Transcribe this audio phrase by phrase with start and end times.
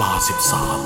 [0.00, 0.80] ลาสิบสาม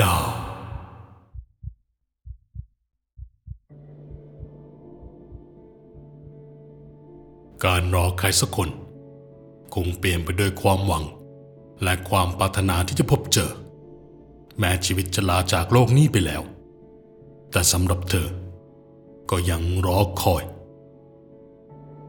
[0.00, 0.26] ดาว
[7.64, 8.68] การรอใครสักคน
[9.74, 11.04] คงเปลี่ยนไปด้วยความหวัง
[11.82, 13.50] และความปรารถนาที่จะพบเจอ
[14.58, 16.42] แม้ชีวิตจะลาจากโลกนี้ไปแล้ว
[17.52, 18.28] แต่สำหรับเธอ
[19.30, 20.44] ก็ยังรอคอย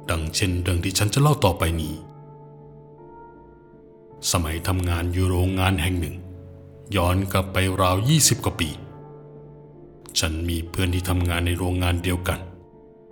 [0.10, 1.96] ดังเช่นเรื่องที่ฉันจะเล่าต่อไปนี้
[4.32, 6.16] สมัยทำงานอยู่โรงงานแห่งหนึ่ง
[6.96, 8.70] ย้อนกลับไปราว20กว่าปี
[10.20, 12.40] ฉันมีเพื่อนที่ทำงานในโรงงานเดียวกัน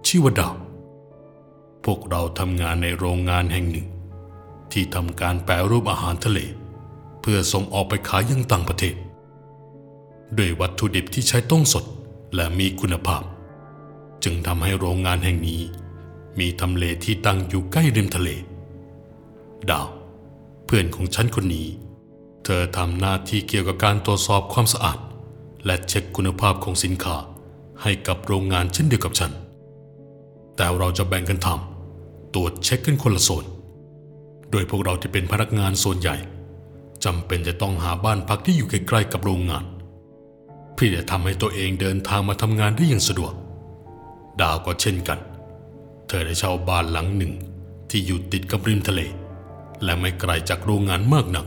[0.08, 0.56] ชื่อว่าดาว
[1.86, 3.88] พวกเราทำงานในโรงงานแห่งหนึ่ง
[4.76, 6.40] ที่ทำการแปรรูปอาหารทะเล
[7.22, 8.96] เพื่อส่งออกไปขายยังต่างประเทศ
[10.38, 11.86] ด้วยวัตถุดิบที่ใช้ต้องสด
[12.36, 13.24] และมีคุณภาพ
[14.24, 15.62] จึงทำให้โรงงานแห่งนี้
[16.40, 18.30] มีทำเลที่ตั้งอยู่ใกล้ริมทะเล
[19.70, 19.88] ดาว
[20.66, 21.68] เพื่อนของฉันคนนี้
[22.44, 25.00] เธอทำหน้าที่เกี่ยวกับการตรวจสอบความสะอาด
[25.66, 27.16] และเช็คคุณภาพของสินค้า
[27.82, 29.32] ให้กับโรงงานเช่นเดียวกับฉัน
[30.56, 33.46] แต่เราจะแบ่งกันทำตรวจเช็คกันคนละโซน
[34.56, 36.18] ดยพวกเราที่เป็นพนักงานโซนใหญ่
[37.06, 39.66] จำเป็นจะต้องหาบ้านพักที่อยู่ใกล้ๆกับโรงงาน
[40.74, 43.34] เพื่อจะทำให้ตัวเองเดินทางมาทำงานได้อย่างสะดวก
[44.42, 45.20] ดาวก็เช่นกัน
[46.08, 47.34] เธอได้เช่าบ้านหลังหนึ่ง
[47.90, 49.02] ที่อยู่ติดกับริมทะเล
[49.84, 51.46] และไม่ไกลจากโรงงานมากนัก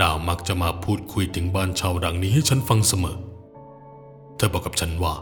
[0.00, 3.16] ดาวมักจะมาพูดคุยถึงบ้านเช่าหลังนี้ให้ฉันฟังเสมอ
[4.36, 5.14] เธอบอกกับฉันว่า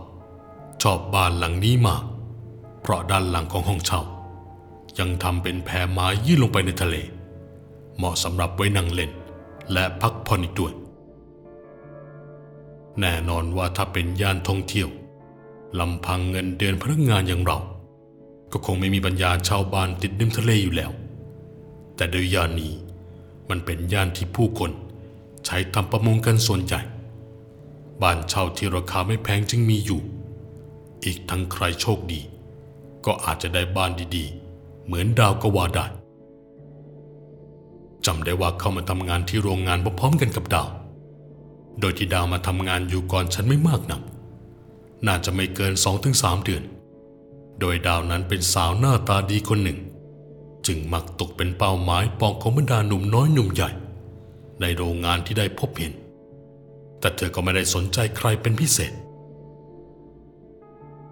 [0.82, 2.02] ชอบบ้านหลังนี้มาก
[2.82, 4.00] เพราะด้านหลังของห้องเช่า
[4.98, 6.96] ยังทำเป็นแพไม้ยื่นลงไปในทะเล
[7.96, 9.10] เหมาะสำหรับไว้นั่งเล่น
[9.72, 10.72] และพักผ่อนอีกด้วย
[13.00, 14.88] แน่นอนว่าถ้าเป็นย่านท่องเที่ยว
[15.80, 17.58] ลำพังเงินเดือนพนักงานอย่างเรา
[18.52, 20.90] ก็คงไม่มีปัญญาช่าบ้านติดริมทะเลอยู่แล้ว
[21.96, 22.72] แต่โดยย่านนี้
[23.48, 24.70] มันเป็นย่านที่ผู้คน
[25.44, 26.80] ใช้ทำประมงกันส่วนใหญ่
[28.02, 30.00] บ้านเช่าที่ราคาไม่แพงจึงมีอยู่
[31.04, 32.20] อีกทั้งใครโชคดี
[33.06, 34.43] ก็อาจจะได้บ้านดีๆ
[34.86, 35.84] เหมือนดาวกวาด้
[38.06, 40.68] จำได้ว่าเข้ามาทำงานที่โรงงานพร้อมๆกันกับดาว
[41.80, 44.02] โดยที่ดาวมาทำงานอยู่ก่อนฉันไม่มากนัก
[45.06, 46.62] น่าจะไม่เกินสองถึงสามเดือน
[47.60, 49.78] โดยดาวนั้นเป็นสาวหน้าตาดีคนหนึ่ง
[50.66, 53.70] จึงมักตกเป็นเป้าหมายปองของบรรดาหนุ่มน้อยหนุ่มใหญ่
[54.60, 55.92] ในโรงงานที่ได้พบเห็น
[57.00, 58.92] แต่เธอก็ไม่ได้สนใจใครเป็นพิเศษ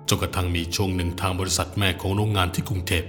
[0.09, 3.05] จนกระทั่งมีช่วงหนึ่งทางบริษัทแม่ของโรงงานที่กรุงเทพ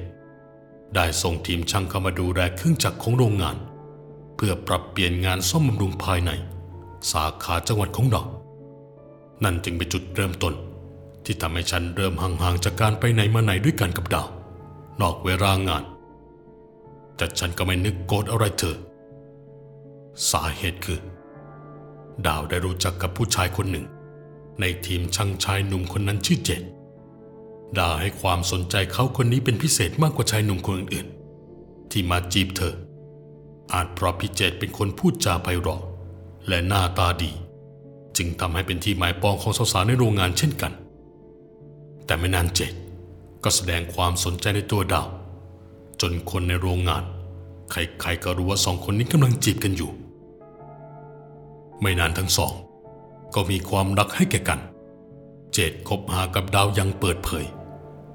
[0.95, 3.57] ได้ส่งทีมช่างเข้ามาดูแลเครื่องจักรของโรงงาน
[4.35, 6.31] เพื่อปรับเปลี่ยนงานซ่อมบำรุงภายใน
[7.11, 8.21] สาขาจังหวัดของเรา
[9.43, 10.53] นั่นจึงเป็นจุดเริ่มต้น
[11.25, 14.27] ที่ทำให้ฉันเริ่มห่างๆจากการไปไหนมาไหนด้วยกันกับดาว
[15.01, 15.83] นอกเวลางาน
[17.15, 18.75] แต่ฉันก็ไม่นึกโกรธอะไรเธอ
[20.31, 20.99] สาเหตุคือ
[22.27, 23.85] ดาวได้รู้จักกับผู้ชายคนหนึ่ง
[24.59, 26.61] ในทีมช่างชายหนุ่มคนนั้นชื่อเจด
[27.79, 32.73] ดาวให้ความสนใจเขาคนนี้เป็นพิเศษมากกว่าชายหนุ่มคนอื่นๆ ที่มาจีบเธอ
[33.73, 35.81] อาจเพราะพี่เจดเป็นคนพูดจาไพเราะ
[36.47, 37.31] และหน้าตาดี
[38.17, 40.73] จึงทำให้เป็นที่หมายปองของสาวๆในโรงงานเช่นกัน
[42.05, 42.73] แต่ไม่นานเจด
[43.43, 45.07] ก็แสดงความสนใจในตัวดาว
[46.01, 47.03] จนคนในโรงงาน
[47.71, 49.91] ใครๆก็รู้ว่าสองคนนี้กำลังจีบกันอยู่
[51.81, 52.53] ไม่นานทั้งสอง
[53.35, 54.59] ก็มีความรักให้แก่กัน
[55.53, 57.45] เจดคบหากับดาวยังเปิดเผย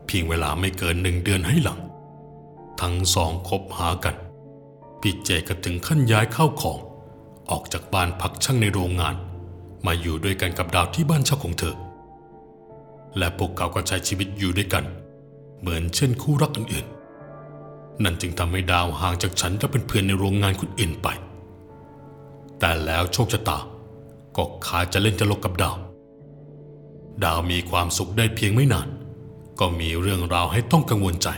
[0.09, 1.81] เพียงเวลาไม่เกินหนึ่งเดือนให้หลัง
[2.81, 4.17] ทั้งสองคบหากัน
[5.01, 6.79] พี่เจก็ถึงขั้นย้ายเข้าของ
[7.51, 9.15] ออกจากบ้านพักช่างในโรงงาน
[9.87, 11.75] มาอยู่ด้วยกันกับดาวที่บ้านเช่าของเธอ
[13.19, 14.85] และพวกเขาก็ใช้ชีวิตอยู่ด้วยกัน
[15.61, 21.09] เหมือนเช่นคู่รักอื่นๆ นั่นจึงทำให้ดาวห่างจากฉันและเป็นเพื่อนในโรงงานคนอื่นไป
[22.59, 23.59] แต่แล้วโชคชะตา
[24.37, 25.77] ก็ขาดจะเล่นตลกกับดาว
[27.25, 28.89] ดาวมีความสุขได้เพียงไม่นาน
[29.61, 31.29] ก็มีเรื่องราวให้ต้องกังวลใจ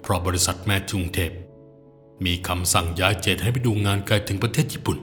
[0.00, 1.32] เพราะบริษัทแม่ทุงเทพ
[2.24, 4.98] มีคำสั่งย้ายเจดให้ไปดูงานไกลถึงประเทศญี่ปุ่น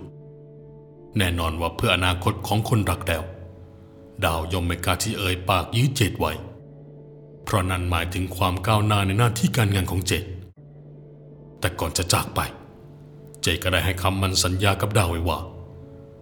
[1.17, 3.23] แน่นอนว่าเพื่ออนาคตของคนรักแล้ว
[4.25, 6.31] ดาวยอมไม่กล้าที่เอ่ยปากยื้อเจดไว้
[7.44, 10.23] เพราะนั่นหมายถึงความก้าวหน้าในหน้าที่การงานของเจด
[11.59, 12.39] แต่ก่อนจะจากไป
[13.41, 15.39] เจดก็ได้ให้คำมันสัญญากับดาวไว้ว่า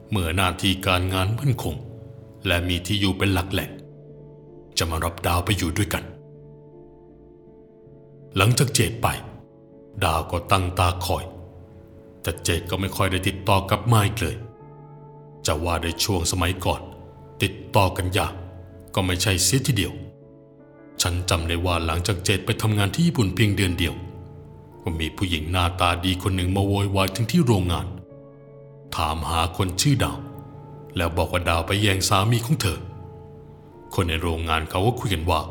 [0.10, 1.76] เมื่อหน้าที่การงานมั่นคง
[2.48, 3.72] และมีที่อยู่เป็นหลักแหล่ง
[4.78, 6.04] จะมารับดาวไปอยู่ด้วยกัน
[8.36, 9.08] หลังจากเจดไป
[10.04, 11.24] ดาวก็ตั้งตาคอย
[12.22, 14.36] แต่เจดก็ไม่ค่อยได้ติดต่อกลับมาอีกเลย
[15.46, 16.82] จะว่าในช่วงสมัยก่อน
[17.44, 18.34] ติดต่อกันยาก
[18.94, 19.94] ก็ไม่ใช่เสียทีเดียว
[21.02, 23.96] ฉันจำได้ว่าหลังจากเจดไปทำงานที่ญี่ปุ่นเพียงเดือนเดียว
[24.84, 27.88] ก็มีผู้หญิงหน้าตาดีคนหนึ่งมาโวยวายถึงที่โรงงาน
[28.96, 30.18] ถามหาคนชื่อดาว
[30.96, 32.80] แล้วบอกว่าดาวไปแย่งสามีของเธอ
[33.96, 35.42] คนในโรงงานเขาก็คุยกันว่า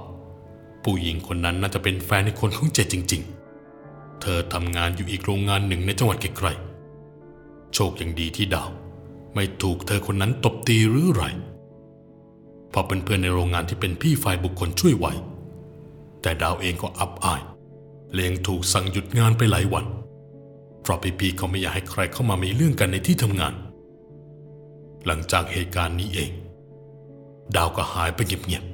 [0.82, 3.22] ผู้หญิงคนนั้นน่าจะเป็นแฟนในคนของเจจริง
[3.70, 8.70] ๆ เธอทำงานอยู่อีกโรงงานหนึ่งในจังหวัดไกลๆโชคยังดีที่ดาว
[9.34, 11.24] ไม่ถูกเธอคนนั้นตบตีหรือไร
[12.70, 15.12] เพราะเพื่อนๆในโรงงานที่เป็นพี่ฝ่ายบุคคลช่วยไว้
[16.22, 17.42] แต่ดาวเองก็อับอาย
[18.12, 19.84] เลงถูกสั่งหยุดงานไปหลายวัน
[20.82, 23.54] เพราะพี่ๆเขาไม่อยากให้ใครเข้ามามีเรื่องกันในที่ทำงาน
[25.06, 26.30] หลังจากเหตุการณ์นี้เอง
[27.56, 28.64] ดาวก็หายไปเงียบ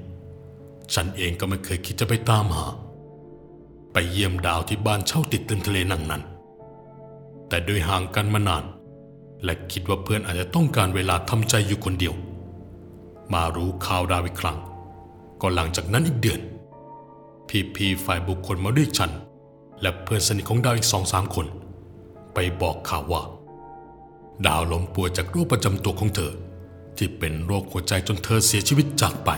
[0.40, 2.66] ๆ ฉันเองก็ไม่เคยคิดจะไปตามหา
[3.92, 6.22] ไปเยี่ยมดาวที่บ้านเช่าติดติมทะเลนั่งนั้น
[7.48, 8.64] แต่โดยห่างกันมานาน
[9.44, 12.14] และคิดว่าเพื่อนอาจจะต้องการเวลาทำใจอยู่คนเดียว
[13.32, 14.58] มารู้ข่าวดาวอีกครั้ง
[15.40, 16.40] ก็หลังจากนั้นอีกเดือน
[17.48, 19.10] พี่พีฝ่ายบุคคลมาเรียกฉัน
[19.80, 21.46] และเพื่อนสนิทของดาวอีกสองสามคน
[22.34, 23.22] ไปบอกข่าวว่า
[24.46, 26.32] ดาวล้มป่วยจากโรคประจำตัวของเธอ
[27.00, 29.30] ที่เป็นโรคหัวใจจนเธอเสียชีวิตจากไป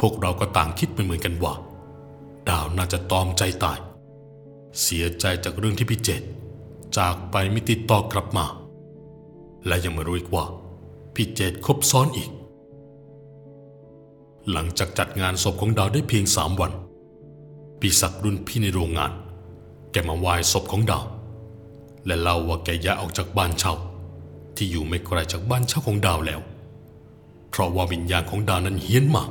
[0.00, 1.54] พวกเราก็ต่างคิดเหมือนกันว่า
[2.48, 3.78] ดาวน่าจะตอมใจตาย
[4.82, 6.22] เสียใจจากเรื่องที่พี่เจต
[6.98, 8.46] จากไปไม่ติดต่อกลับมา
[9.66, 10.44] และยังไม่รู้อีกว่า
[11.14, 12.30] พี่เจตคบซ้อนอีก
[14.50, 16.72] หลังจากจัดงานศพของดาวได้เพียงสามวัน
[17.80, 19.12] พี่ศักดิ์รุ่นพี่ในโรงงาน
[19.92, 21.04] แกมาไหว้ศพของดาว
[22.06, 23.74] และเล่าว่าแกย้ายออกจากบ้านเช่า
[24.56, 26.40] ที่อยู่ไม่ไกลจากบ้านเช่าของดาวแล้ว
[27.50, 29.30] เพราะว่าวิญญาณของดาวนั้นเฮี้ยนมาก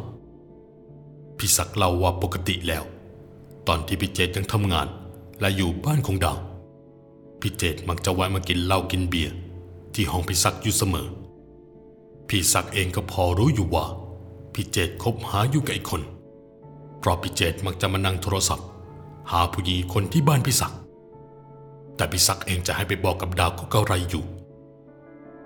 [1.37, 2.83] พี่ศักเล่าว่าปกติแล้ว
[3.67, 4.87] ตอนที่พี่เจตยังทำงาน
[5.39, 6.37] และอยู่บ้านของดาว
[7.41, 9.33] พี่เจตมักจะแวะมากินเหล้ากินเบียร์
[9.95, 11.07] ที่ห้องพี่ศักอยู่เสมอ
[12.29, 13.85] พี่ศักเองก็พอรู้อยู่ว่า
[14.53, 16.01] พี่เจตคบหาอยู่กับไอ้คน
[16.99, 18.67] เพราะพี่เจตมักจะมานั่งโทรศัพท์
[19.31, 20.73] หาผู้หญิงคนที่บ้านพี่ศัก
[21.95, 24.23] แต่พี่ศักเองจะให้ไปบอกกับดาวก็เกาไรอยู่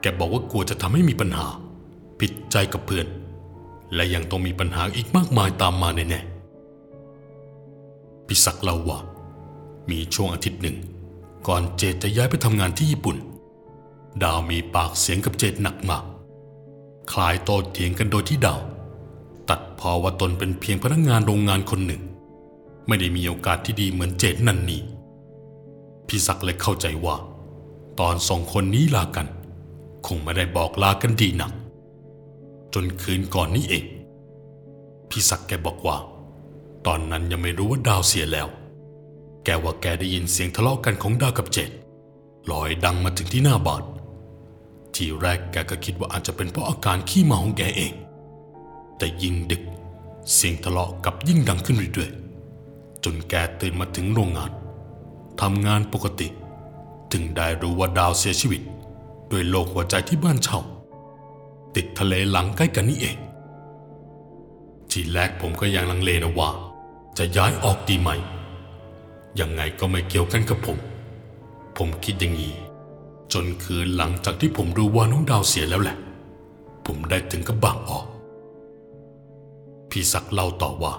[0.01, 1.47] แกบอกว่ากลัวจะทำให้มีปัญหา
[2.19, 3.07] ผิดใจกับเพื่อน
[3.95, 8.99] และยังต้องมีปัญหาอีกมากมายตามมาแน่ๆพี่ศักเล่าว่า
[9.89, 10.77] มีช่วงอาทิตย์หนึ่ง
[11.47, 13.17] ก่อนเจตจะย้ายไปทำงานที่ญี่ปุ่น
[14.23, 16.03] ดาวมีปากเสียงกับเจตหนักมาก
[17.11, 18.61] คลายโต้เถียงกันโดยที่ดาว
[19.49, 22.01] ตัดพอว่าตนเป็นเพียงพนักงานโรงงานคนหนึ่ง
[22.87, 24.81] ไม่ได้มีโอกาสที่ดีเหมือนเจตนั่นนี่
[26.07, 27.15] พี่ศักเลยเข้าใจว่า
[27.99, 29.27] ตอนสองคนนี้ลากัน
[30.07, 31.51] คงไม่ได้บอกลากันดีหนัก
[32.73, 33.85] จนคืนก่อนนี้เอง
[35.09, 35.97] พี่ศักดิ์แกบอกว่า
[36.85, 38.47] ตอนนั้นยังไม่รู้ว่าดาวเสียแล้ว
[39.45, 41.69] แกว่าแกได้ยินเสียงทะเลาะกันของดาวกับเจด
[42.51, 43.83] ลอยดังมาถึงที่หน้าบ้าน
[44.95, 47.93] ทีแรกแกก็คิดว่าอาจจะเป็นเพราะอาการขี้เมาของแกเอง
[48.97, 49.63] แต่ยิ่งดึก
[50.33, 54.51] เสียงทะเลาะกับยิ่งดังขึ้นเรื่อยๆจนแกตื่นมาถึงโรงงาน
[55.41, 56.27] ทำงานปกติ
[57.11, 58.61] ถึงได้รู้ว่าดาวเสียชีวิต
[59.31, 60.59] ด้วยโรคหัวใจที่บ้านเช่า
[61.75, 63.17] ติดทะเลหลังใกล้กันนี่เอง
[64.91, 66.49] ทีแรกผมก็ยังลังเลนะว่า
[67.17, 68.09] จะย้ายออกดีไหม
[69.39, 70.77] ยังไงก็ไม่เกี่ยวกันกับผม
[71.77, 72.53] ผมคิดอย่างนี้
[73.33, 75.97] จนคืนหลังจากที่ผมรู้ว่าน้องดาวเสียแล้วแหละ
[76.85, 78.05] ผมได้ถึงกับบางออก
[79.89, 80.93] พี่ศักด์เล่าต่อว่า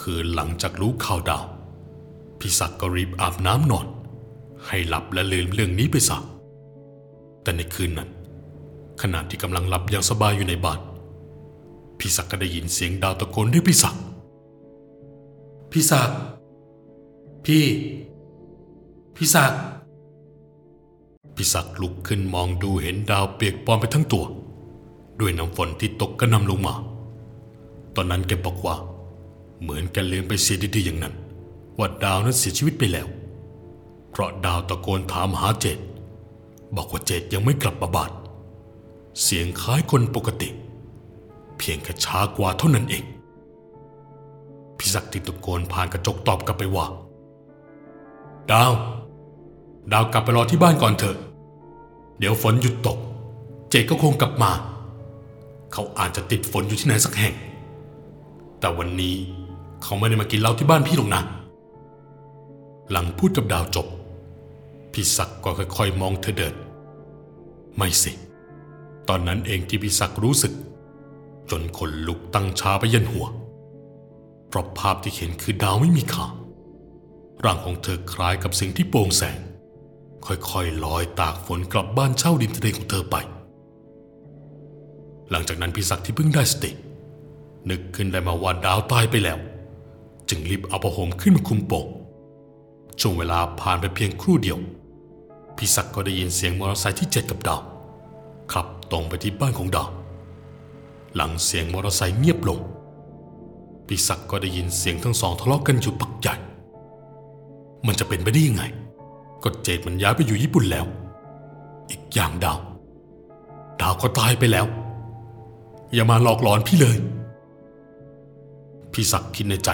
[0.00, 1.44] คืนหลังจากรู้ข่าวดาว
[2.38, 3.86] พี่ศักด์ก็รีบอาบน้ำนอน
[4.66, 6.18] ให้หลับและลืมเรื่องนี้ไปซะ
[7.48, 8.10] แต่ในคืนนั้น
[9.02, 10.80] ขณะที่กำลังหลับอย่างสบายอยู่ในบ้าน
[11.98, 13.94] พี่ศักก็ได้ยินเสียงดาวตะโกนเรียกพี่ศัก
[15.72, 16.10] พี่ศัก
[17.44, 17.64] พี่
[19.16, 19.52] พี่ศัก
[21.36, 24.24] พี่ศักลุกขึ้นมองดูเห็นดาวเปียกปอนไปทั้งตัว
[25.20, 26.74] ด้วยน้ำฝนที่ตกกระนำลงมา
[27.94, 28.76] ตอนนั้นแกบอกว่า
[29.60, 31.14] เหมือนแกลืมไปเสียดีๆอย่างนั้น
[31.78, 33.08] ว่าดาวนั้นเสียชีวิตไปแล้ว
[34.10, 35.78] เพราะดาวตะโกนถามหาเจด
[36.76, 38.12] บอกว่าเจดยังไม่กลับมาบาน
[39.22, 40.48] เสียงคล้ายคนปกติ
[41.58, 43.04] เพียงแค่ช้ากว่าเท่านั้นเอง
[44.78, 46.86] พี่ศักดิ์ติดตะโกนผ่านกระจกตอบกลับไปว่า
[48.50, 48.72] ดาว
[49.92, 51.16] ดาวกลับไปรอที่บ้านก่อนเถอะ
[52.18, 52.98] เดี๋ยวฝนหยุดตก
[53.70, 54.50] เจดก็คงกลับมา
[55.72, 57.34] เขาอาจจะติดฝนอยู่ที่ไหนสักแห่ง
[58.60, 59.16] แต่วันนี้
[59.82, 61.22] เขาไม่ได้มากินเหล้าที่บ้านพี่หรอกนะ
[62.90, 63.86] หลังพูดกับดาวจบ
[65.00, 66.54] พี่ศักก็ค่อยๆมองเธอเดิน
[67.76, 68.12] ไม่สิ
[69.08, 70.52] ตอนนั้นเองที่พี่ศักรู้สึก
[71.50, 73.26] จนขนลุกตั้งชาไปยันหัว
[74.48, 76.26] เพราะภาพที่เห็นคือดาวไม่มีขา
[77.44, 79.38] ร่างของเธอคล้ายกับสิ่งที่โปร่งแสง
[80.26, 83.16] ค่อยๆลอยตากฝนกลับบ้านเช่าริมทะเลของเธอไป
[85.30, 86.70] หลังจากนั้นพี่ศักดิ์ที่เพิ่งได้สติ
[87.70, 89.38] นึกขึ้นได้มาว่าดาวตายไปแล้ว
[90.28, 91.86] จึงรีบเอาผ้าห่มขึ้นมาคุมโปก
[93.00, 94.60] ช่วงเวลาผ่านไปเพียงครู่เดียว
[95.58, 97.60] พี่ศักดิ์ก็ได้ยินเสียงมอเตอร์ไซค์ที่เจ็ดกับดาว
[98.52, 99.88] ขับตรงไปที่บ้านของดาว
[101.14, 102.58] หลังเสียงมอเตอร์ไซค์เงียบลง
[103.86, 106.34] พี่ศักดิ์ก็ได้ยินเสียงทั้งสองทะเลาะกันอยู่ปักใหญ่
[107.86, 108.64] มันจะเป็นไปได้ยังไง
[109.42, 110.86] ก็เจดมันย้ายไปอยู่ญี่ปุ่นแล้ว
[111.90, 112.58] อีกอย่างดาว
[113.80, 114.66] ดาวก็ตายไปแล้ว
[115.94, 116.98] อย่ามาหลอกหลอนพี่เลย
[118.92, 119.70] พี่ศักดิ์คิดในใจ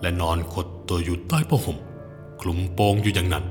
[0.00, 1.78] และนอนขดตัวอยู่ใต้ผ้าห่ม
[2.40, 3.44] คลุมโปงอยู่อย่างนั้น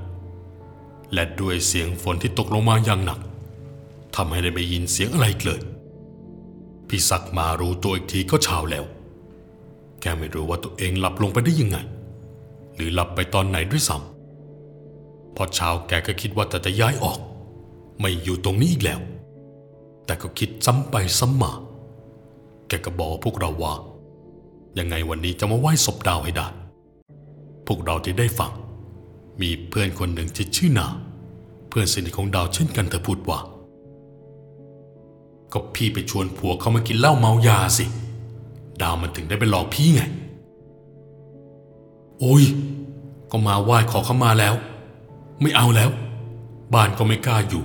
[1.13, 3.19] และด้วยเสียงฝนที่ตกลงมาอย่างหนัก
[4.15, 5.61] ทำให้ได้ไม่ยินเสียงอะไรเลย
[6.87, 8.85] พี่ศักดิ์มารู้ตัวอีกทีก็เช้าแล้ว
[10.01, 11.77] แกไม่รู้ว่าตัวเองหลับลงไปได้ยังไง
[12.75, 17.19] หรือหลับไปตอนไหนด้วยซ้ำพอเช้าแกก็คิดว่าแต่จะย้ายออก
[17.99, 18.99] ไม่อยู่ตรงนี้อีกแล้ว
[20.05, 21.51] แต่ก็คิดซ้ำไปซ้ำมา
[22.67, 23.73] แกก็บอกพวกเราว่า
[24.79, 26.47] ยังไงวันนี้จะมาไหว้ศพดาวให้ได้
[27.67, 28.51] พวกเราที่ได้ฟัง
[29.41, 30.87] มีเพื่อนคนหนึ่งที่ชื่อนา
[31.69, 33.39] เพื่อนสนิทของดาวเช่นกันเธอพูดว่า
[35.53, 37.85] ก็พี่ไปชวนผัวเขามากินเหล้าเมายาสิ
[38.81, 40.01] ดาวมันถึงได้ไปหลอกพี่ไง
[42.19, 42.43] โอ้ย
[43.31, 44.55] ก็มาไหว้ขอเขามาแล้ว
[45.41, 45.89] ไม่เอาแล้ว
[46.73, 47.63] บ้านก็ไม่กล้าอยู่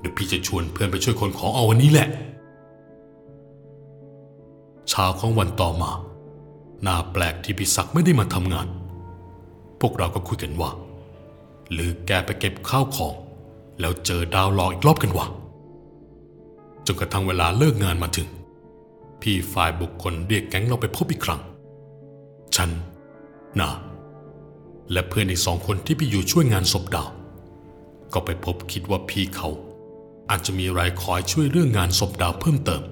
[0.00, 2.08] เดี๋ยวพี่จะชวนเพื่อนไปช่วยคนของเอาวันนี้แหละ
[4.88, 5.90] เช้าของวันต่อมา
[6.86, 8.66] น่าแปลกที่พิศักดิ์ไม่ได้มาทำงาน
[9.80, 10.70] พวกเราก็คุยกันว่า
[11.72, 13.14] หรือแกไปเก็บข้าวของ
[13.80, 15.26] แล้วเจอดาวหลอกอีกรอบกันวะ
[16.86, 18.28] จนกระทั่งเวลาเลิกงานมาถึง
[19.20, 21.40] พี่ฝ่ายบุคคลเรียกแก๊งเราไปพบอีกครั้ง
[22.56, 22.70] ฉัน
[23.60, 23.70] นา
[24.92, 27.08] และเพื่อนอีกสองคนที่พี่อยู่ช่วยงานศพดาว
[28.12, 29.48] ก็ไปพบคิดว่าพี่เขา
[30.30, 32.82] อาจจะมีรายคอยช่วยเรื่องงานศพดาวเพิ่มเติม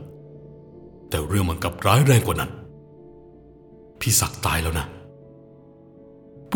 [1.09, 2.51] แต่เรื่องมันกับร้ายแรงกว่านั้น
[4.01, 4.87] พี่ศักดิ์ตายแล้วนะ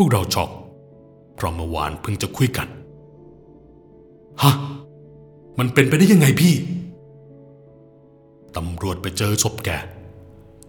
[0.01, 0.49] วกเราช็อก
[1.35, 2.67] เพราะเมื่อวานเพิ่งจะคุยกัน
[4.41, 4.53] ฮะ
[5.59, 6.53] มันเป็นไปได้ยังไงพี่
[8.55, 9.69] ตำรวจไปเจอศพแก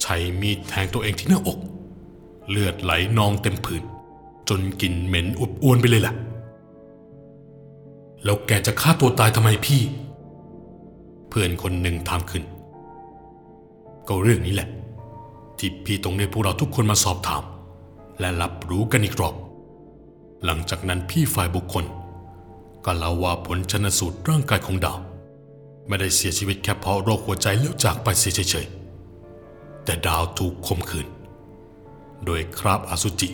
[0.02, 1.58] ใช้มีดแทงตัวเองที่หน้าอก
[2.48, 3.82] เลือดไหลนองเต็มผืน
[4.48, 6.14] จนกลิ่นเหม็นอุบอวนไปเลยแหละ
[8.24, 9.80] แล้วแกจะฆ่าตัวตายทำไมพี่
[11.28, 12.42] เพื่อนคนหนึ่งถามขึ้น
[14.08, 14.68] ก็เรื่องนี้แหละ
[15.58, 17.42] ที่พี่ต้องเรียกพวกเราทุกคนมาสอบถาม
[18.22, 19.34] และรับรู้กันอีกรอบ
[20.44, 21.84] หลังจากนั้นพี่ฝ่ายบุคคล
[22.84, 24.98] ก็เล่าว่าผลชนสูตรร่างกายของดาว
[25.86, 31.06] ไม่ได้เสียชีวิตแค่เพราะโรคหัวใจแล้วจากไปเสียเฉยๆแต่ดาวถูกข่มขืน
[32.24, 33.28] โดยคราบอสุจิ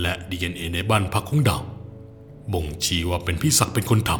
[0.00, 1.62] และดีเอ็นเอในบ้านพักของดาว
[2.52, 4.10] บ่งชี้ว่าเป็นพี่ศักดิ์เป็นคนท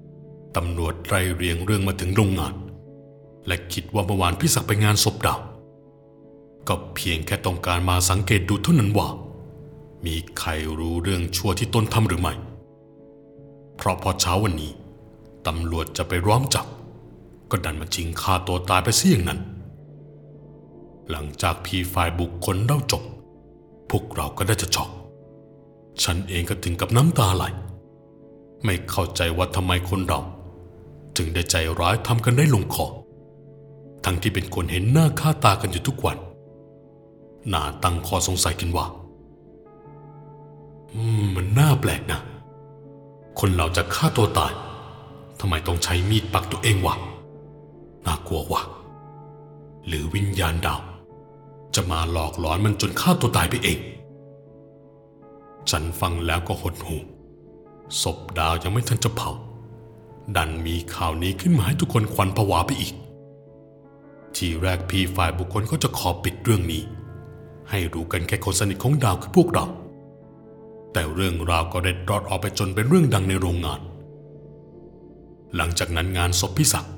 [0.00, 2.54] ำตำรวจไล่เรียงเรื่องมาถึงโรงงาน
[3.46, 5.40] และคิดว่าเมื่อวานพี่ศักดิ์ไปงานศพดาว
[6.68, 9.08] ก็เพียงแค่ต้องการมาสังเกตดูเท่านั้นว่า
[10.06, 12.32] มีใครรู้เรื่องชั่วที่ตนทำหรือไม่
[13.76, 14.72] เพราะพอเช้าวันนี้
[15.46, 16.66] ตำรวจจะไปร้อมจับ
[17.50, 19.40] ก็ดันมาชิงฆ่าตัวตายไปเสียอย่างนั้น
[21.10, 23.02] หลังจากพี่ฝ่ายบุคคลเล่าจบ
[23.90, 24.90] พวกเราก็ได้จะช็อก
[26.02, 27.44] ฉันเองก็ถึงกับน้ำตาไหล
[28.64, 30.20] ไม่เข้าใจว่าทำไมคนเรา
[31.16, 32.86] ถึงได้ใจร้ายทำกันได้ลงคอ
[34.04, 36.18] ทั้งที่เป็นคนเห็นหน้าค่าตากันอยู่ทุกวัน
[37.52, 38.86] น่าตั้งข้อสงสัยกันว่า
[41.34, 42.20] มันน่าแปลกนะ
[43.38, 44.52] คนเราจะฆ่าตัวตาย
[45.40, 46.94] ทำไมต้องใช้มีดปักตัวเองวะ
[48.06, 48.62] น่ากลัววะ
[49.86, 50.80] หรือวิญญาณดาว
[51.74, 53.78] จะมาหลอกหลอนมันจนฆ่าตัวตายไปเอง
[55.70, 56.96] ฉันฟังแล้วก็หดหู
[58.02, 59.30] ศพดาวยังไม่ทันจะเผา
[60.36, 62.94] ดันมีข่าวนี้ขึ้นมาให้ทุกคนควันผวาไปอีก
[64.36, 66.82] ทีแรกพี่ฝ่ายบุคคลก็จะขอปิดเรื่องนี้
[67.70, 69.64] ให้รู้กันแค่คนสนิทของดาวคือพวกเรา
[70.92, 73.80] แต่เรื่องราวก็เร็ดรอดออกไปจนเป็นเรื่องดังในโรงงาน
[75.56, 76.94] หลังจากนั้นงานศพพี่ศักดิ์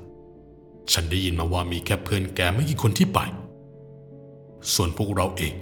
[0.93, 3.19] ฉันได้ยินมาว่ามีแค่เพื่อนแกไม่กี่คนที่ไป
[4.75, 5.55] ส่วนพวกเราเอง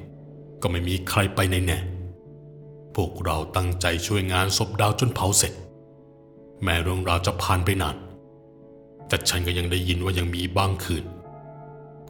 [0.63, 1.79] ก็ไม่มีใครไปในแน่
[2.95, 5.53] พวกเราตั้งใจช่วยงานศพดาวจนเผาเสร็จ
[6.63, 7.97] แม้เรื่องราวจะผ่านไปนาน
[9.09, 11.05] แต่ฉันก็ยังได้ยินว่ายังมีบางคืน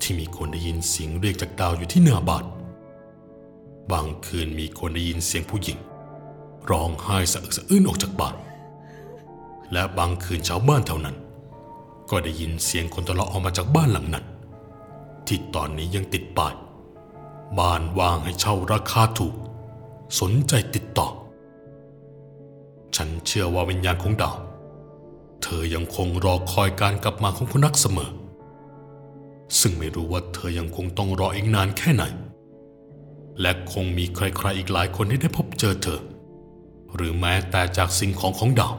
[0.00, 2.44] ที่มีคนได้ยินเสียงเรียกจากดาวอยู่ที่หน้าบ้าน
[3.92, 5.78] บางคืนมีคนได้ยินเสียงผู้หญิง
[6.70, 8.34] ร้องไห้สะอึกสะอื้นออกจากบ้าน
[9.72, 11.16] และบางคืนชาวบ้านแถวนั้น
[12.10, 14.24] ก็ได้ยินเสียงคนทะเลาะออกมาจากบ้านหลังนั้น
[15.26, 16.54] ที่ตอนนี้ยังติดป้าย
[17.58, 19.34] บ้านว่างให้เช่าราคาถูก
[20.20, 21.08] สนใจติดต่อ
[22.96, 24.36] ฉันเชื่อว่าวิญญาณของดาว
[25.42, 28.10] เธอยังคงรอคอยการกลับมาของคนรักเสมอ
[29.60, 32.04] ซึ่งไม่รู้ว่าเธอยังคงต้องรออีกนานแค่ไหน
[33.40, 36.00] และคงมีใครๆอีกหลายคนที่ได้พบเจอเธอ
[36.94, 38.74] หรือแม้แต่จากสิ่งของของดาว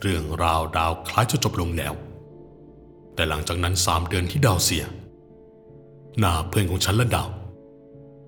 [0.00, 1.94] เรื่องราวดาวคล้ายจะจบลงแล้ว
[3.14, 4.84] แต่หลังจากนั้นสามเดือนที่ดาวเสีย
[6.18, 7.28] หน้าเพื่อนของฉันและดาว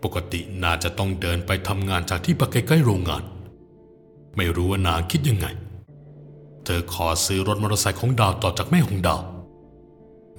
[0.02, 3.23] ปกตินาจะต้องเดินไปทำงานจากที่ปักใกล้ๆโรงงาน
[4.37, 5.47] ไม่รู้ว่านาคิดยังไง
[6.64, 9.21] เธอขอซื้อรถมอเตอร์ไซค์ของดาวต่อจากแม่ของดาว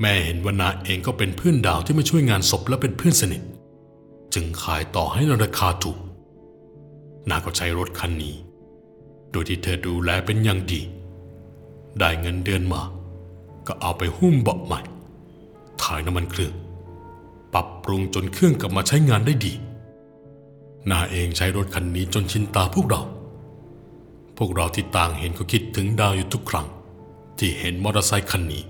[0.02, 3.42] แม่เห็นว่านาเองก็เป็นเพื่อนดาวที่มาช่วยงานศพและเป็นเพื่อนสนิท
[4.34, 5.98] จึงขายต่อให้ในราคาถูก
[7.30, 8.36] นาก็ใช้รถคันนี้
[9.32, 10.82] โดยที่เธอดูแลเป็นอย่างดี
[12.00, 12.82] ได้เงินเดือนมา
[13.68, 14.82] ก็เอาไปหุ้มเบาะใหม่
[15.82, 16.54] ถ่ายน้ำมันเครื่อง
[17.54, 19.54] ปรับปรุงจนเครื่องกลับมาใช้งานได้ดี
[20.92, 23.02] นาเองใช้รถคันนี้จนชินตาพวกเรา
[24.38, 26.68] พวกเราที่ต่างเห็นก็คิดถึงดาวอยู่ทุกครั้ง
[27.38, 28.64] ที่เห็นมอเตอร์ไซค์คันนี้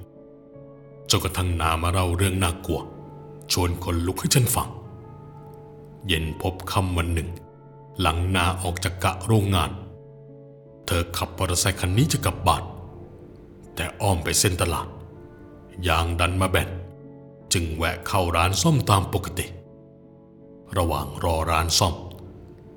[1.10, 2.82] จนกระทั่งนามาเล่าเรื่องน่ากลัว
[3.51, 4.70] ชวนคนลุกให้ฉันฟัง
[6.08, 7.29] เย็นพบคำวันหนึ่ง
[8.00, 9.72] หลังนาออกจากกะโรงงาน
[10.86, 12.63] เธอขับมอเตอร์ไซค์คันนี้จะกลับบ้าน
[13.75, 14.88] แต่อ้อมไปเส้นตลาด
[15.88, 16.69] ยางดันมาแบน
[17.53, 19.46] จึงแวะเข้าร้านซ่อมตามปกติ
[20.77, 21.96] ระหว่างรอร้านซ่อม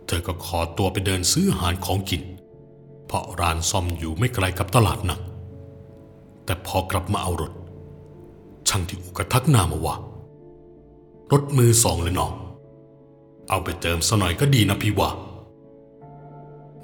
[0.07, 2.23] เธอก็ขอตัวไปเดินซื้ออาหารของกิน
[3.07, 5.21] เพราะร้านซ่อมอยู่ไม่ไกลกับตลาดนัก
[6.45, 7.53] แต่พอกลับมาเอารถ
[8.69, 9.97] ช่างที่อุกทักนามาว่า
[11.33, 12.33] รถมือสองเลยน้อง
[13.49, 15.11] เอาไปเติมซะหน่อยก็ดีนะพี่ว่า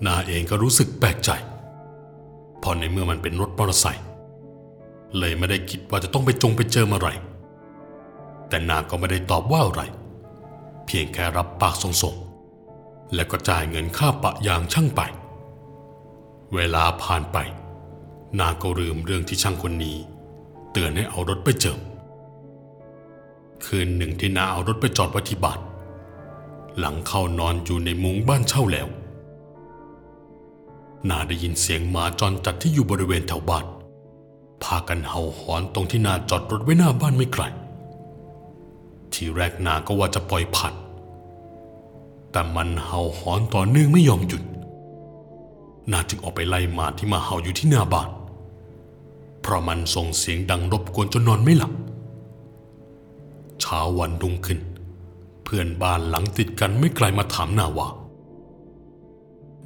[0.06, 1.30] นาเองก็รู้สึกแปลกใจ
[2.58, 4.04] เพราะในเมื่อมันเป็นรถมอเตอร์ไซค์
[5.18, 7.08] เลยไม่ได้คิดว่าจะต้องไปจงไปเจอมาไร
[8.48, 9.82] แต่นาก็ไม่ได้ตอบว่าอะไร
[10.86, 15.00] เพียงแค่รับปากส่งๆ แล้วก็จ่ายเงินค่าปะยางช่างไป
[16.54, 17.38] เวลาผ่านไป
[18.38, 19.96] นาก็ลืมเรื่องที่ช่างคนนี้
[20.72, 21.80] เตือนให้เอารถไปเจิม
[23.64, 25.58] คืนหนึ่งที่นาเอารถไปจอดไว้ที่บ้าน
[26.78, 28.88] หลังเข้านอนอยู่ในมุ้งบ้านเช่าแล้ว
[31.08, 33.64] นาได้ยินเสียงหมาจรจัดที่อยู่บริเวณแถวบ้าน
[34.62, 37.42] พากันเห่าหอนตรงที่นาจอดรถไว้หน้าบ้านไม่ไกล
[39.12, 40.74] ทีแรกนาก็ว่าจะปล่อยผ่าน
[42.32, 44.42] แต่มันเห่าหอนต่อเนื่องไม่ยอมหยุด
[45.92, 48.08] นาจึงออกไปไล่หมาที่มาเห่าอยู่ที่หน้าบ้าน
[49.40, 51.72] เพราะมันส่งเสียงดังรบกวนจนนอนไม่หลับ
[53.60, 54.58] เช้าวันรุ่งขึ้น
[55.48, 57.88] พื่อนบ้านหลังติดกันไม่ไกลมาถามนาว่า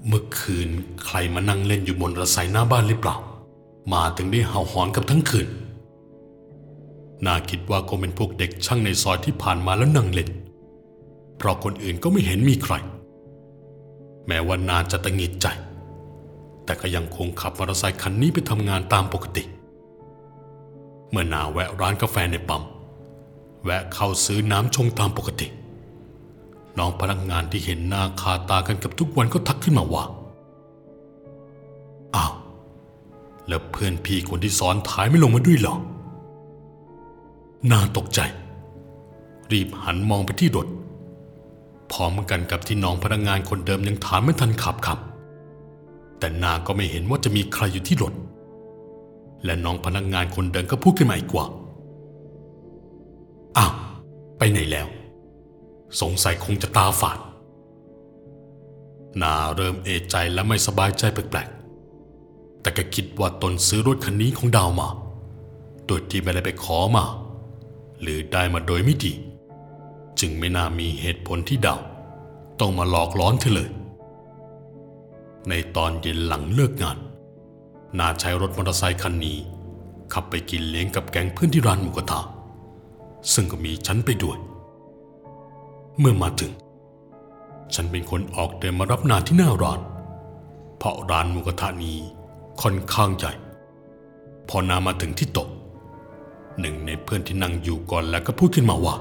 [0.07, 0.69] เมื่อคืน
[1.05, 3.17] ใครมานั่งเล่นอยู่บนระไซหน้าบ้านหรือเปล่า
[3.93, 5.49] มาถึงได้เห่าหอนกับทั้งคืน
[7.27, 10.29] นาคิดว่าคงเป็นพวกเด็กช่างในซอยที่ผ่านมาแล้วนั่งเล่น
[11.37, 12.75] เพราะคนอื่นก็ไม่เห็นมีใคร
[14.27, 15.47] แม้ว่านาจะตะหงิดใจ
[16.65, 19.45] แต่ก็ยังคงขับมอเตอร์ไซค์คันนี้ไปทำงานตามปกติ
[21.11, 22.63] เมื่อนาแวะร้านกาแฟในปั๊ม
[23.65, 25.49] แวะเข้าซื้อน้ำชงตามปกติ
[26.79, 30.05] น้องพนักงานที่เห็นหน้าคาตากันกับทุกวันก็ทักขึ้นมาว่า
[32.15, 32.33] อ้าว
[33.49, 35.77] แล้วเพื่อนพี่คนที่ซ้อนท้ายไม่ลงมาด้วยเหรอ
[37.71, 38.21] นาตกใจ
[39.51, 40.67] รีบหันมองไปที่รถ
[41.93, 44.99] พร้อมกันกับที่น้องพนักงานคนเดิมยังถามไม่ทันขับขับ
[46.19, 48.13] แต่นาก็ไม่เห็นว่าจะมีใครอยู่ที่รถ
[49.45, 51.47] และน้องพนักงานคนเดิมก็พูดขึ้นมาอีกว่า
[53.57, 53.73] อ้าว
[54.39, 54.87] ไปไหนแล้ว
[56.01, 57.19] สงสัยคงจะตาฝาด
[59.23, 64.89] นาเริ่มเอะใจและไม่สบายใจแปลกๆ แต่ก็คิดว่าตนซื้อรถคันนี้ของดาวมา
[65.87, 67.05] โดยที่ไม่ได้ไปขอมา
[68.01, 69.13] หรือได้มาโดยไม่ดี
[70.21, 71.81] จึงไม่น่ามีเหตุผลที่ดาว
[72.61, 73.71] ต้องมาหลอกล้อนเธอเลย
[75.49, 76.99] ในตอนเย็นหลังเลิกงาน
[77.99, 79.39] นาใช้รถมอเตอร์ไซค์คันนี้
[80.13, 82.21] ขับไปกินเลี้ยงกับแก๊งเพื่อนที่ร้านหมูกระทะ
[83.33, 84.39] ซึ่งก็มีฉันไปด้วย
[85.99, 86.53] เมื่อมาถึง
[87.75, 89.81] ฉันเป็นคนออกเดินมารับนาที่หน้าร้าน
[90.79, 91.99] เพราะร้านหมูกระทะนี้
[92.63, 93.33] ค่อนข้างใหญ่
[94.49, 95.49] พอนามาถึงที่โต๊ะ
[96.61, 98.95] หนึ่งในเพื่อนที่นั่งอยู่ก่อนแล้วก็พูดขึ้นมาว่า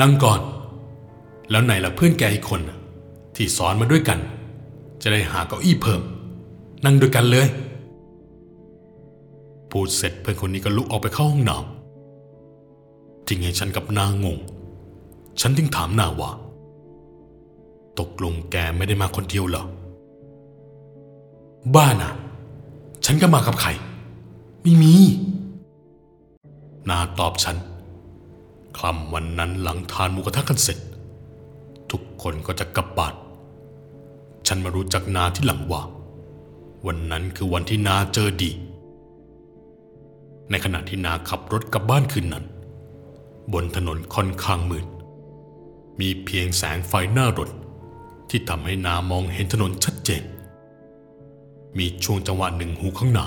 [0.00, 0.40] นั่งก่อน
[1.50, 2.60] แล้วไหนล่ะเพื่อนแกอีกคน
[3.36, 4.18] ที่สอนมาด้วยกัน
[5.02, 6.00] จะได้หาเก้าอี้เพิ่ม
[6.84, 7.46] นั่งด้วยกันเลย
[9.70, 14.38] พูดเสร็จเพื่อนคนนี้ก็ลุกออกไปเข้าห้องน้ำจึงให้ฉันกับนางงง
[15.40, 16.30] ฉันจึงถามนาว่า
[17.98, 19.64] ตกลงแกไม่ได้มาคนเดียวเหรอ
[21.74, 22.12] บ้านะ
[23.04, 23.70] ฉันก็มากับใคร
[24.62, 24.94] ไม่มี
[26.88, 27.56] นาตอบฉัน
[28.76, 30.78] คลำวันนั้นหลังทานหมูกระทะกันเสร็จ
[31.90, 33.14] ทุกคนก็จะกลับบ้าน
[34.46, 35.82] ฉันมารู้จักนาที่หลังว่า
[36.86, 38.50] วันนั้นคือวันที่นาเจอดี
[40.50, 42.44] ในขณะที่นาขับรถกลับบ้านคืนนั้น
[43.52, 44.86] บนถนนค่อนข้างมืด
[46.00, 47.50] มีเพียงแสงไฟหน้ารถ
[48.30, 50.22] ที่ทำให้นามองเห็นถนนชัดเจน
[51.78, 53.26] มีช่วงจังหวะหนึ่งหูข้างหน้า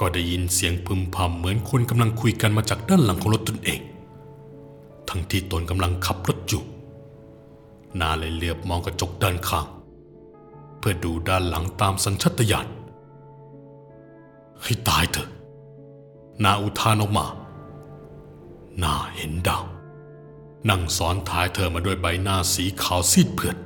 [0.00, 3.80] ก็ได้ยินเสียงพึมพำเหมือนคนกำลังคุยกันมาจากด้านหลังของรถตนเอง
[5.08, 6.62] ทั้งที่ตนกำลังขับรถอยู่
[8.00, 9.66] นาเลยเหลือบมองกระจกด้านข้าง
[10.78, 12.68] เพื่อดูด้านหลังตามสัญชาตญาณ
[14.62, 15.28] ให้ตายเถอะ
[16.44, 17.26] นาอุทานออกมา
[18.82, 19.64] นาเห็นดาว
[20.70, 23.56] นั่งซ้อนท้ายเธอมาด้วยใบหน้าสีขาวซีดเผือด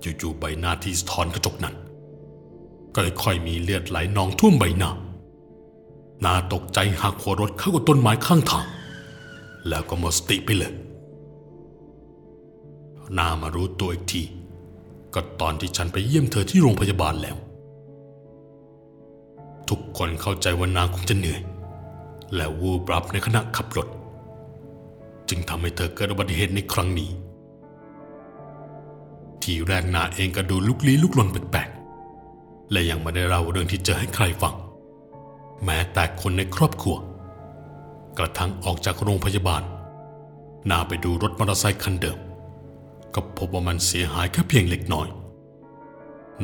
[0.00, 1.74] อยู่ๆใบหน้าที่สะท้อนกระจกนั้น
[2.94, 4.90] ก็ค่อยมีเลือดไหลนองท่วมใบหน้า
[6.24, 8.66] นาตกใจหักหัวรถเข้ากับต้นไม้ข้างทาง
[9.68, 10.72] แล้วก็หมดสติไปเลย
[13.18, 14.22] นามารู้ตัวอีกที
[15.14, 17.36] ก็ตอนที่ฉันไปเยี่ยมเธอที่โรงพยาบาลแล้ว
[19.68, 21.40] ทุกคนเข้าใจว่านาคงจะเหนื่อย
[22.34, 23.88] และวูบรับในขณะขับรถ
[25.34, 27.10] จึงทำให้เธอเกิดอุบัติเหตุในครั้งนี้
[29.42, 34.54] ทีแรกนาเองก็ดูลุกลี้ลุกลนแปลกๆ และยังไม่ได้เล่าเรื่องที่เจอให้ใครฟัง
[35.64, 36.96] แม้แต่คนในครอบครัว
[38.18, 39.62] กระทั่งออกจากโรงพยาบาล
[40.70, 42.18] นาไปดูรถมอเตอร์ไซค์คันเดิม
[43.14, 45.08] ก็พบว่ามันเสียหายแค่เพียงเล็กน้อย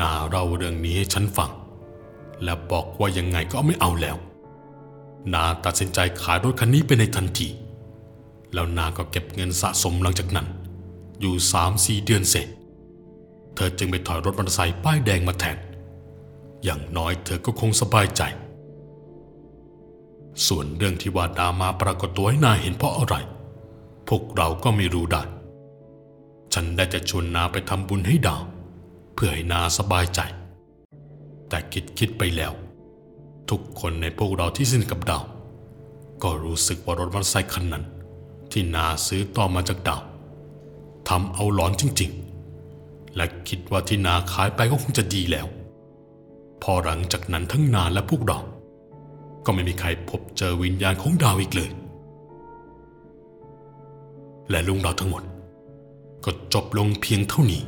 [0.01, 1.51] นาเล่าเรื่องนี้ให้ฉันฟัง
[2.45, 4.17] และบอกว่ายังไงก็ไม่เอาแล้ว
[5.33, 7.49] นาตัดสินใจขายรถคันนี้ไปในทันที
[8.55, 10.47] แล้วนางก็เก็บเงินสะสมหลังจากนั้น
[11.21, 12.47] อยู่สามสี่เดือนเสร็จ
[13.55, 15.57] เธอจึงไปถอยรถมอเตอร์ไซค์ป้ายแดงมาแทน
[16.65, 18.23] อย่างน้อยเธอก็คงสบายใจ
[20.47, 23.17] ส่วนเรื่องที่ว่าดามาปรากฏตัวให้นาเห็นเพราะอะไร
[24.09, 25.23] พวกเราก็ไม่รู้ได้
[26.55, 28.43] ฉันได้จะชวนนาไปทำบุญให้ดาว
[29.15, 30.21] เพื่อให้นาสบายใจ
[31.49, 32.53] แต่คิดคิดไปแล้ว
[33.51, 35.25] ทุกคนในพวกเราที่สนิทกับดาว
[36.23, 37.85] ก็รู้สึกว่ารถมอเตอร์ไซค์คันนั้น
[38.53, 40.03] ที่นาซื้อต่อมาจากดาว
[41.09, 42.11] ทำเอาหลอนจริง
[42.65, 45.47] ๆ และคิดว่าที่นาขายไปก็คงจะดีแล้ว
[46.63, 48.39] พอหลังจากนั้นทั้งนาและพวกเรา
[49.45, 51.71] ก็ไม่มีใครพบเจอวิญญาณของดาวอีกเลย
[54.51, 55.23] และลุงเราวทั้งหมด
[56.25, 57.63] ก็จบลงเพียงเท่านี้